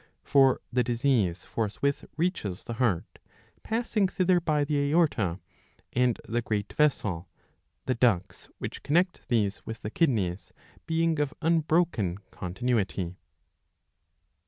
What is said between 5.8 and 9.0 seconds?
and the great vessel, the ducts which